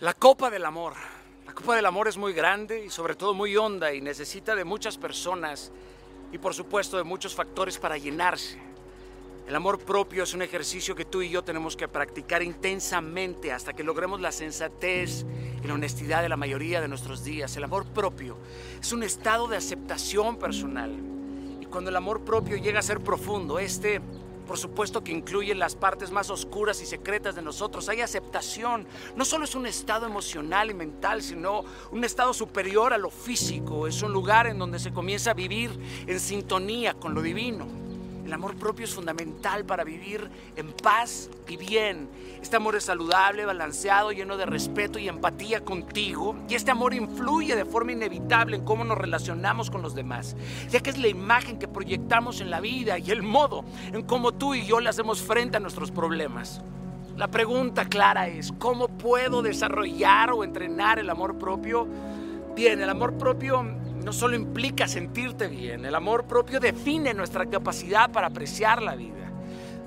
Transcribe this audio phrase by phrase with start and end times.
[0.00, 0.94] La copa del amor.
[1.44, 4.64] La copa del amor es muy grande y sobre todo muy honda y necesita de
[4.64, 5.70] muchas personas
[6.32, 8.58] y por supuesto de muchos factores para llenarse.
[9.46, 13.74] El amor propio es un ejercicio que tú y yo tenemos que practicar intensamente hasta
[13.74, 15.26] que logremos la sensatez
[15.62, 17.54] y la honestidad de la mayoría de nuestros días.
[17.58, 18.38] El amor propio
[18.80, 20.94] es un estado de aceptación personal.
[21.60, 24.00] Y cuando el amor propio llega a ser profundo, este
[24.50, 27.88] por supuesto que incluye las partes más oscuras y secretas de nosotros.
[27.88, 28.84] Hay aceptación.
[29.14, 33.86] No solo es un estado emocional y mental, sino un estado superior a lo físico.
[33.86, 35.70] Es un lugar en donde se comienza a vivir
[36.04, 37.79] en sintonía con lo divino.
[38.30, 42.08] El amor propio es fundamental para vivir en paz y bien.
[42.40, 46.36] Este amor es saludable, balanceado, lleno de respeto y empatía contigo.
[46.48, 50.36] Y este amor influye de forma inevitable en cómo nos relacionamos con los demás,
[50.68, 54.30] ya que es la imagen que proyectamos en la vida y el modo en cómo
[54.30, 56.62] tú y yo le hacemos frente a nuestros problemas.
[57.16, 61.88] La pregunta clara es, ¿cómo puedo desarrollar o entrenar el amor propio?
[62.54, 63.64] Bien, el amor propio
[64.10, 69.30] no solo implica sentirte bien, el amor propio define nuestra capacidad para apreciar la vida,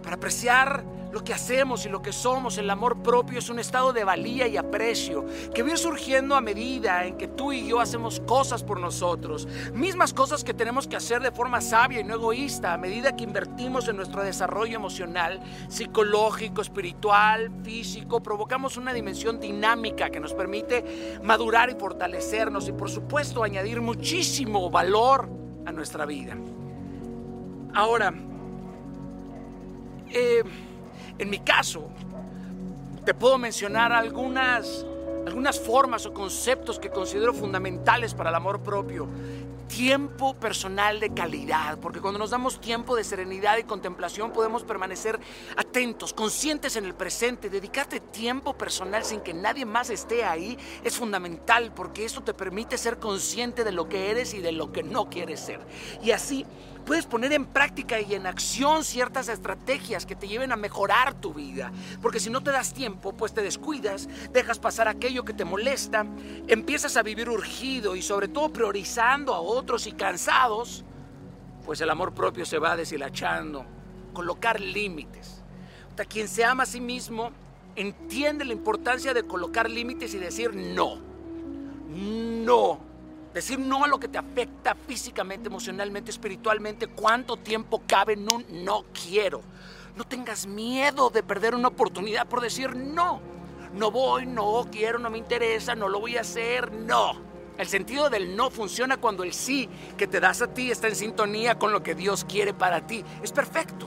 [0.00, 2.58] para apreciar lo que hacemos y lo que somos.
[2.58, 7.04] El amor propio es un estado de valía y aprecio que va surgiendo a medida
[7.04, 9.46] en que tú y yo hacemos cosas por nosotros.
[9.74, 13.24] Mismas cosas que tenemos que hacer de forma sabia y no egoísta a medida que
[13.24, 18.22] invertimos en nuestro desarrollo emocional, psicológico, espiritual, físico.
[18.22, 24.70] Provocamos una dimensión dinámica que nos permite madurar y fortalecernos y por supuesto añadir muchísimo
[24.70, 25.28] valor
[25.66, 26.36] a nuestra vida.
[27.74, 28.12] Ahora,
[30.10, 30.42] eh,
[31.18, 31.88] en mi caso,
[33.04, 34.86] te puedo mencionar algunas,
[35.26, 39.08] algunas formas o conceptos que considero fundamentales para el amor propio.
[39.66, 45.18] Tiempo personal de calidad, porque cuando nos damos tiempo de serenidad y contemplación podemos permanecer
[45.56, 47.48] atentos, conscientes en el presente.
[47.48, 52.76] Dedicarte tiempo personal sin que nadie más esté ahí es fundamental, porque eso te permite
[52.76, 55.60] ser consciente de lo que eres y de lo que no quieres ser.
[56.02, 56.44] Y así
[56.82, 61.32] puedes poner en práctica y en acción ciertas estrategias que te lleven a mejorar tu
[61.32, 61.72] vida.
[62.00, 66.06] Porque si no te das tiempo, pues te descuidas, dejas pasar aquello que te molesta,
[66.46, 70.84] empiezas a vivir urgido y sobre todo priorizando a otros y cansados,
[71.64, 73.64] pues el amor propio se va deshilachando.
[74.12, 75.42] Colocar límites.
[76.08, 77.30] Quien se ama a sí mismo
[77.76, 80.98] entiende la importancia de colocar límites y decir no.
[81.88, 82.91] No
[83.34, 86.88] Decir no a lo que te afecta físicamente, emocionalmente, espiritualmente.
[86.88, 89.40] ¿Cuánto tiempo cabe en un no quiero?
[89.96, 93.20] No tengas miedo de perder una oportunidad por decir no.
[93.74, 97.32] No voy, no quiero, no me interesa, no lo voy a hacer, no.
[97.56, 100.96] El sentido del no funciona cuando el sí que te das a ti está en
[100.96, 103.04] sintonía con lo que Dios quiere para ti.
[103.22, 103.86] Es perfecto.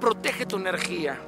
[0.00, 1.18] Protege tu energía.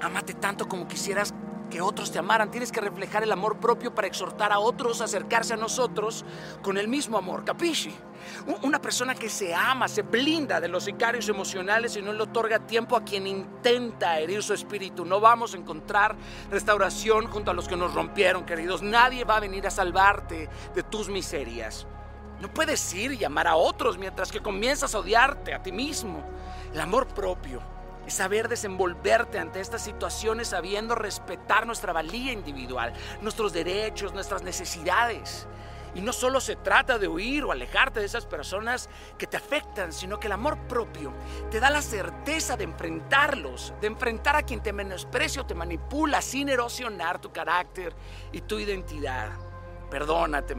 [0.00, 1.32] Amate tanto como quisieras
[1.72, 2.50] que otros te amaran.
[2.50, 6.22] Tienes que reflejar el amor propio para exhortar a otros a acercarse a nosotros
[6.60, 7.44] con el mismo amor.
[7.44, 7.90] Capisci?
[8.62, 12.58] Una persona que se ama, se blinda de los sicarios emocionales y no le otorga
[12.58, 15.06] tiempo a quien intenta herir su espíritu.
[15.06, 16.14] No vamos a encontrar
[16.50, 18.82] restauración junto a los que nos rompieron, queridos.
[18.82, 21.86] Nadie va a venir a salvarte de tus miserias.
[22.38, 26.22] No puedes ir y amar a otros mientras que comienzas a odiarte a ti mismo.
[26.74, 27.62] El amor propio
[28.06, 35.46] es saber desenvolverte ante estas situaciones sabiendo respetar nuestra valía individual, nuestros derechos, nuestras necesidades.
[35.94, 39.92] Y no solo se trata de huir o alejarte de esas personas que te afectan,
[39.92, 41.12] sino que el amor propio
[41.50, 46.22] te da la certeza de enfrentarlos, de enfrentar a quien te menosprecia o te manipula
[46.22, 47.94] sin erosionar tu carácter
[48.32, 49.32] y tu identidad.
[49.90, 50.56] Perdónate,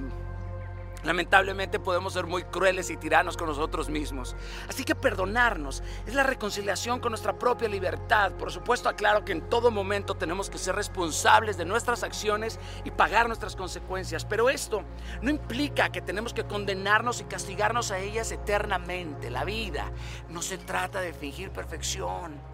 [1.03, 4.35] Lamentablemente podemos ser muy crueles y tiranos con nosotros mismos.
[4.69, 8.31] Así que perdonarnos es la reconciliación con nuestra propia libertad.
[8.33, 12.91] Por supuesto, aclaro que en todo momento tenemos que ser responsables de nuestras acciones y
[12.91, 14.25] pagar nuestras consecuencias.
[14.25, 14.83] Pero esto
[15.21, 19.29] no implica que tenemos que condenarnos y castigarnos a ellas eternamente.
[19.29, 19.91] La vida
[20.29, 22.52] no se trata de fingir perfección,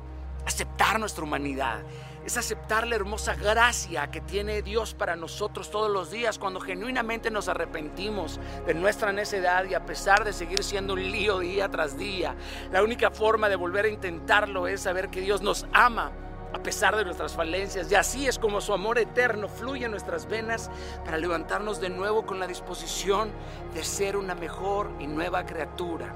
[0.50, 1.84] aceptar nuestra humanidad
[2.25, 7.31] es aceptar la hermosa gracia que tiene Dios para nosotros todos los días cuando genuinamente
[7.31, 11.98] nos arrepentimos de nuestra necedad y a pesar de seguir siendo un lío día tras
[11.98, 12.36] día,
[12.72, 16.12] la única forma de volver a intentarlo es saber que Dios nos ama
[16.52, 20.28] a pesar de nuestras falencias y así es como su amor eterno fluye en nuestras
[20.28, 20.69] venas
[21.06, 23.31] para levantarnos de nuevo con la disposición
[23.74, 26.16] de ser una mejor y nueva criatura.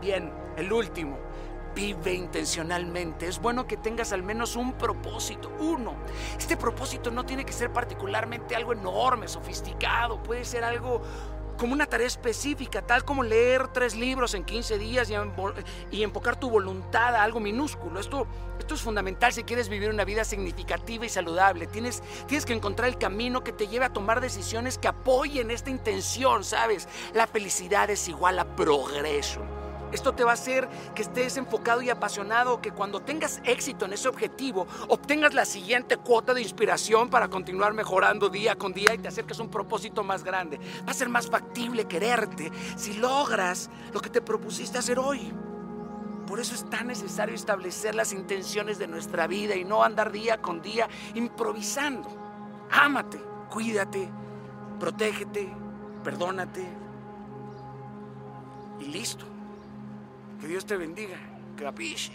[0.00, 1.18] Bien, el último,
[1.74, 3.26] Vive intencionalmente.
[3.26, 5.94] Es bueno que tengas al menos un propósito, uno.
[6.38, 10.22] Este propósito no tiene que ser particularmente algo enorme, sofisticado.
[10.22, 11.02] Puede ser algo
[11.56, 15.14] como una tarea específica, tal como leer tres libros en 15 días y,
[15.96, 18.00] y enfocar tu voluntad a algo minúsculo.
[18.00, 18.26] Esto,
[18.58, 21.66] esto es fundamental si quieres vivir una vida significativa y saludable.
[21.66, 25.70] Tienes, tienes que encontrar el camino que te lleve a tomar decisiones que apoyen esta
[25.70, 26.88] intención, ¿sabes?
[27.14, 29.61] La felicidad es igual a progreso.
[29.92, 33.92] Esto te va a hacer que estés enfocado y apasionado, que cuando tengas éxito en
[33.92, 38.98] ese objetivo, obtengas la siguiente cuota de inspiración para continuar mejorando día con día y
[38.98, 40.58] te acerques a un propósito más grande.
[40.86, 45.32] Va a ser más factible quererte si logras lo que te propusiste hacer hoy.
[46.26, 50.40] Por eso es tan necesario establecer las intenciones de nuestra vida y no andar día
[50.40, 52.08] con día improvisando.
[52.70, 54.08] Ámate, cuídate,
[54.80, 55.52] protégete,
[56.02, 56.66] perdónate
[58.80, 59.31] y listo.
[60.42, 61.20] Que Dios te bendiga.
[61.56, 62.10] Capisci?